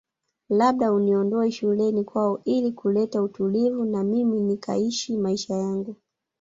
[0.49, 5.95] Labda uniondoe shuleni kwako ili kuleta utulivu na mimi nikaishi maisha yangu